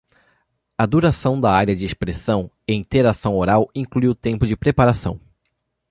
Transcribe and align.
A 0.79 0.85
duração 0.87 1.39
da 1.39 1.51
Área 1.53 1.75
de 1.75 1.85
Expressão 1.85 2.49
e 2.67 2.73
Interação 2.73 3.35
Oral 3.37 3.69
inclui 3.75 4.07
o 4.07 4.15
tempo 4.15 4.47
de 4.47 4.57
preparação. 4.57 5.21